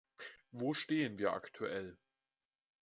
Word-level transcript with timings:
Wo 0.51 0.73
stehen 0.73 1.19
wir 1.19 1.33
aktuell? 1.33 1.95